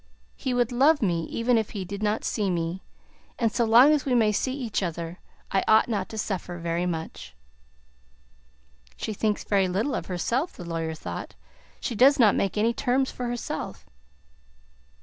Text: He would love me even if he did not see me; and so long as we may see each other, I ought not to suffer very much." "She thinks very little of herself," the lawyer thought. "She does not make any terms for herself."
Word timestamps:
He 0.35 0.51
would 0.55 0.71
love 0.71 1.03
me 1.03 1.25
even 1.25 1.59
if 1.59 1.69
he 1.77 1.85
did 1.85 2.01
not 2.01 2.23
see 2.23 2.49
me; 2.49 2.81
and 3.37 3.51
so 3.51 3.65
long 3.65 3.91
as 3.93 4.03
we 4.03 4.15
may 4.15 4.31
see 4.31 4.51
each 4.51 4.81
other, 4.81 5.19
I 5.51 5.63
ought 5.67 5.87
not 5.87 6.09
to 6.09 6.17
suffer 6.17 6.57
very 6.57 6.87
much." 6.87 7.35
"She 8.97 9.13
thinks 9.13 9.43
very 9.43 9.67
little 9.67 9.93
of 9.93 10.07
herself," 10.07 10.53
the 10.53 10.65
lawyer 10.65 10.95
thought. 10.95 11.35
"She 11.79 11.93
does 11.93 12.17
not 12.17 12.33
make 12.35 12.57
any 12.57 12.73
terms 12.73 13.11
for 13.11 13.27
herself." 13.27 13.85